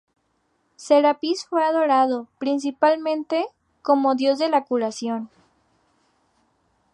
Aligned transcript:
Serapis 0.77 1.45
fue 1.45 1.63
adorado, 1.63 2.27
principalmente, 2.39 3.45
como 3.83 4.15
dios 4.15 4.39
de 4.39 4.49
la 4.49 4.63
curación. 4.65 5.29